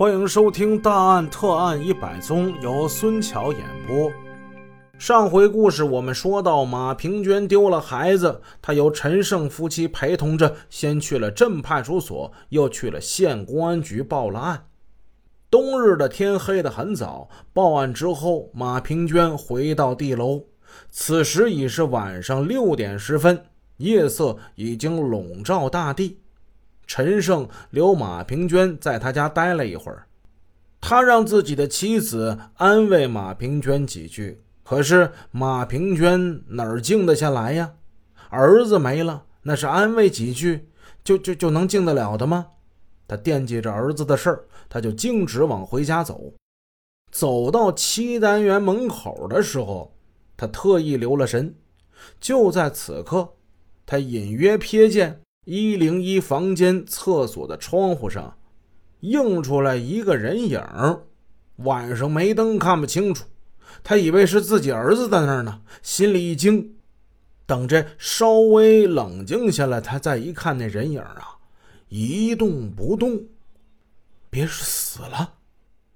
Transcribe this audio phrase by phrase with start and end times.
[0.00, 4.10] 欢迎收听《大案特案一百宗》，由孙桥演播。
[4.98, 14.68] 上回故事我们说到，马平娟丢了孩子，她由陈胜夫妻陪同着，先去了镇派出所，又去了县公安局报了案。
[15.50, 20.44] 冬日的天黑得很早，报案之后，马平娟回到地楼，
[20.88, 23.44] 此时已是晚上六点十分，
[23.76, 26.20] 夜色已经笼罩大地。
[26.92, 30.08] 陈胜留马平娟在他家待了一会儿，
[30.80, 34.42] 他让自己的妻子安慰马平娟几句。
[34.64, 37.74] 可是马平娟哪儿静得下来呀？
[38.30, 40.68] 儿子没了，那是安慰几句
[41.04, 42.48] 就就就能静得了的吗？
[43.06, 46.32] 他惦记着儿子的事儿，他就径直往回家走。
[47.12, 49.94] 走到七单元门口的时候，
[50.36, 51.54] 他特意留了神。
[52.18, 53.34] 就在此刻，
[53.86, 55.20] 他隐约瞥见。
[55.46, 58.36] 一零一房间厕所的窗户上，
[59.00, 60.62] 映出来一个人影
[61.56, 63.24] 晚上没灯看不清楚，
[63.82, 66.74] 他以为是自己儿子在那儿呢，心里一惊。
[67.46, 71.38] 等这稍微冷静下来，他再一看那人影啊，
[71.88, 73.24] 一动不动，
[74.28, 75.34] 别是死了。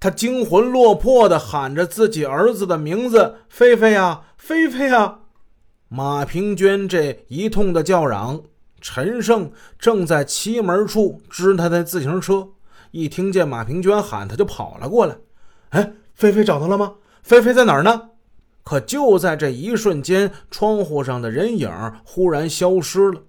[0.00, 5.20] 他惊魂落魄的喊着自己儿子的名字：“菲菲呀，菲菲呀！”
[5.88, 8.42] 马平娟这一通的叫嚷。
[8.84, 12.46] 陈胜正在西门处支他的自行车，
[12.90, 15.16] 一听见马平娟喊，他就跑了过来。
[15.70, 16.96] 哎，菲菲找到了吗？
[17.22, 18.10] 菲菲在哪儿呢？
[18.62, 21.70] 可就在这一瞬间，窗户上的人影
[22.04, 23.22] 忽然消失了。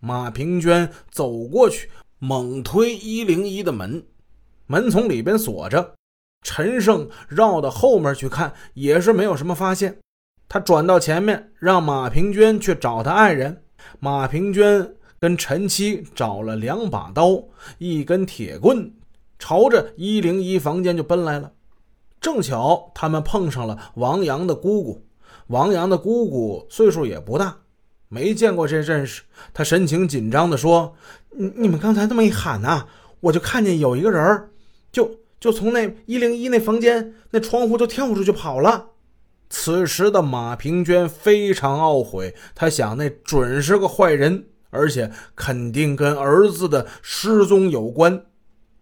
[0.00, 1.88] 马平娟走过去，
[2.18, 4.04] 猛推一零一的门，
[4.66, 5.94] 门从里边锁着。
[6.42, 9.96] 陈胜绕到后面去看，也是没有什么发现。
[10.48, 13.62] 他转到前面，让马平娟去找他爱人。
[14.00, 17.42] 马平娟跟陈七找了两把刀，
[17.78, 18.92] 一根铁棍，
[19.38, 21.52] 朝着一零一房间就奔来了。
[22.20, 25.04] 正巧他们碰上了王阳的姑姑。
[25.48, 27.58] 王阳的姑姑岁数也不大，
[28.08, 29.22] 没见过这阵势。
[29.54, 30.94] 他神情紧张地说
[31.30, 32.86] ：“你你们刚才那么一喊呐，
[33.20, 34.50] 我就看见有一个人
[34.92, 38.90] 就就从那一零一那房间那窗户就跳出去跑了。”
[39.50, 48.26] 此时的马平娟非常懊悔，她想那准是个坏人，而且肯定跟儿子的失踪有关。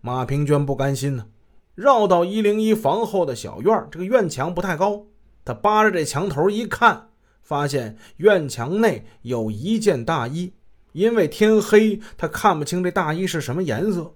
[0.00, 1.26] 马平娟不甘心呢，
[1.74, 5.06] 绕到一零一房后的小院，这个院墙不太高，
[5.44, 7.08] 她扒着这墙头一看，
[7.42, 10.52] 发现院墙内有一件大衣，
[10.92, 14.14] 因为天黑，她看不清这大衣是什么颜色。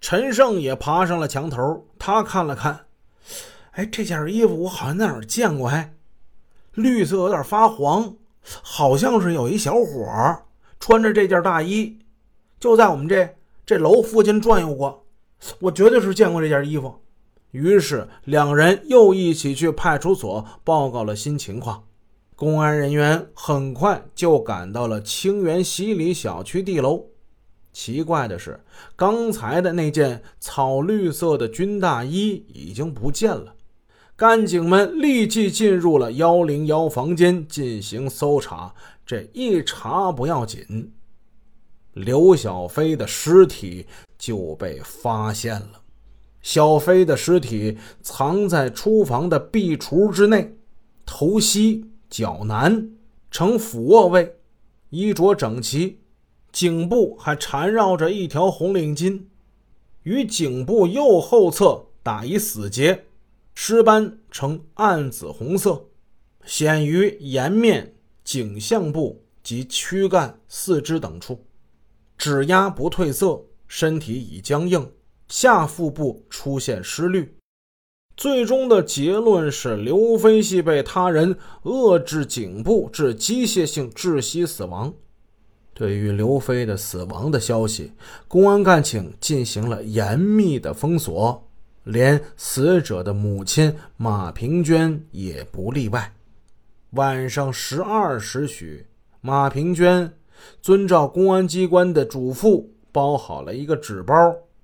[0.00, 2.80] 陈胜也爬上了墙头，他看了看。
[3.76, 5.92] 哎，这件衣服我好像在哪儿见过，哎，
[6.72, 8.16] 绿色有点发黄，
[8.62, 10.42] 好像是有一小伙
[10.80, 11.98] 穿着这件大衣，
[12.58, 13.36] 就在我们这
[13.66, 15.04] 这楼附近转悠过，
[15.60, 16.94] 我绝对是见过这件衣服。
[17.50, 21.84] 于是两人又一起去派出所报告了新情况。
[22.34, 27.04] 公安人员很快就赶到了清源西里小区地楼。
[27.74, 28.58] 奇怪的是，
[28.94, 33.52] 刚才的那件草绿色的军大衣已经不见了。
[34.16, 38.74] 干警们立即进入了幺零幺房间进行搜查。
[39.04, 40.90] 这一查不要紧，
[41.92, 45.82] 刘小飞的尸体就被发现了。
[46.40, 50.56] 小飞的尸体藏在厨房的壁橱之内，
[51.04, 52.88] 头西脚南，
[53.30, 54.36] 呈俯卧位，
[54.88, 55.98] 衣着整齐，
[56.50, 59.24] 颈部还缠绕着一条红领巾，
[60.04, 63.05] 与颈部右后侧打一死结。
[63.58, 65.86] 尸斑呈暗紫红色，
[66.44, 71.42] 显于颜面、颈项部及躯干、四肢等处，
[72.18, 74.92] 指压不褪色，身体已僵硬，
[75.28, 77.34] 下腹部出现湿绿。
[78.14, 84.92] 最终的结论是刘飞系被他人扼制颈部致机械性窒息死亡。
[85.72, 87.92] 对于刘飞的死亡的消息，
[88.28, 91.45] 公安干警进行了严密的封锁。
[91.86, 96.12] 连死者的母亲马平娟也不例外。
[96.90, 98.86] 晚上十二时许，
[99.20, 100.12] 马平娟
[100.60, 104.14] 遵照公安机关的嘱咐，包好了一个纸包，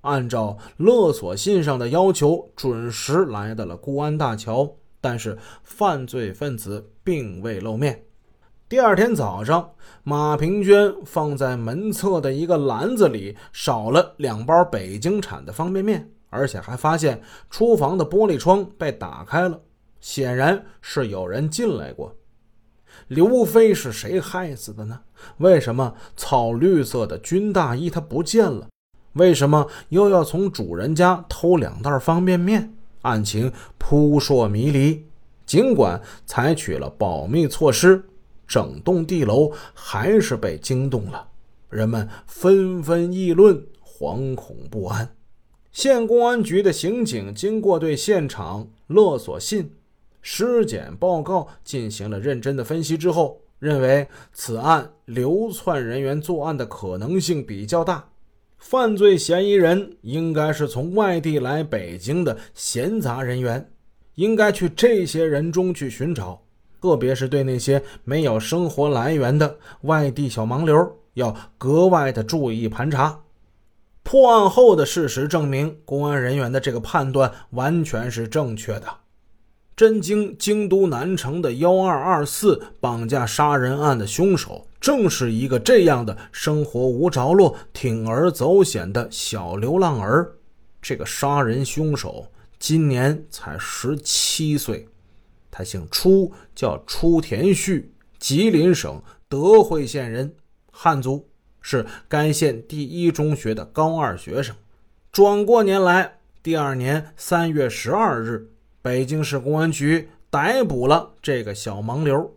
[0.00, 4.76] 按照勒索信上的要求，准时来到了固安大桥。
[5.02, 8.02] 但是犯罪分子并未露面。
[8.66, 9.72] 第二天早上，
[10.04, 16.10] 马平娟放在门侧的一个篮子里，少了两包北京产的方便面。
[16.30, 19.60] 而且还发现厨房的玻璃窗被打开了，
[20.00, 22.16] 显然是有人进来过。
[23.08, 25.00] 刘飞是谁害死的呢？
[25.38, 28.68] 为什么草绿色的军大衣他不见了？
[29.14, 32.72] 为什么又要从主人家偷两袋方便面？
[33.02, 35.06] 案情扑朔迷离。
[35.46, 38.04] 尽管采取了保密措施，
[38.46, 41.26] 整栋地楼还是被惊动了，
[41.68, 45.08] 人们纷纷议论，惶恐不安。
[45.72, 49.72] 县公安局的刑警经过对现场勒索信、
[50.20, 58.04] 尸检报告进行了认真的分析之后，认为此案流窜人员作案的可能性比较大。
[58.58, 63.70] 犯罪嫌疑人应该是从外地来北京的闲杂人员，
[64.16, 66.42] 应该去这些人中去寻找，
[66.82, 73.22] 特别是对那些没有生活来源的外地小盲流，要格外的注意盘查。
[74.02, 78.86] 破案后的事实证明，公安人员的这个判断完全是正确的。
[79.76, 90.32] 震惊京都南城的幺二二四绑架杀人案的凶手，正是一个这样的生活无着落、铤而走险的小流浪儿。
[90.82, 92.26] 这个杀人凶手
[92.58, 94.86] 今年才十七岁，
[95.50, 100.34] 他姓初，叫初田旭，吉林省德惠县人，
[100.70, 101.29] 汉族，
[101.60, 104.54] 是该县第一中学的高二学生。
[105.12, 108.48] 转过年来，第二年三月十二日。
[108.82, 112.34] 北京市公安局逮捕了这个小盲流。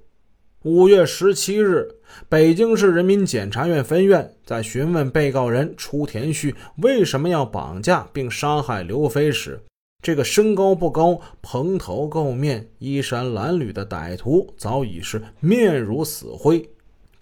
[0.63, 1.87] 五月十七日，
[2.27, 9.61] 北京市人民检察院分院在询问被告人初田旭为什么要绑架并杀害刘飞时，
[10.01, 16.69] 这个身高不高、蓬头垢面、衣衫褴褛的歹徒早已是面如死灰。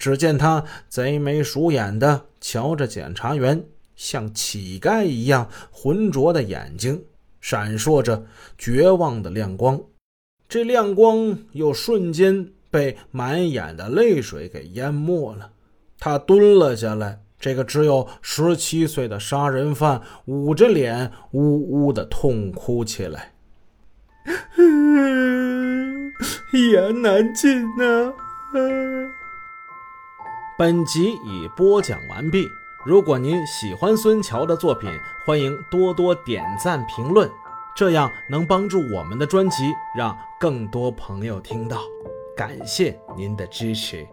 [0.01, 3.63] 只见他贼眉鼠眼地瞧着检察员，
[3.95, 7.03] 像乞丐一样浑浊的眼睛。
[7.39, 8.25] 闪烁着
[8.57, 9.79] 绝望的亮光，
[10.49, 15.51] 这亮光又瞬间被满眼的泪水给淹没了。
[15.99, 23.33] 他蹲了下来，这个只有十七岁的杀人犯捂着脸，呜呜的痛哭起来，
[26.53, 28.11] 一言难尽呐。
[30.61, 32.47] 本集已播讲完毕。
[32.85, 34.91] 如果您喜欢孙桥的作品，
[35.25, 37.27] 欢迎多多点赞评论，
[37.75, 41.81] 这样能帮助我们的专辑让更多朋友听到。
[42.37, 44.07] 感谢您的支持。